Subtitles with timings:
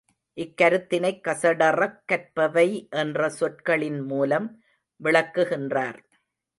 [0.37, 2.87] இக்கருத்தினைக் கசடறக் கற்பவை
[2.89, 4.61] என்ற சொற்களின் மூலம்
[5.03, 5.99] விளக்குகின்றார்.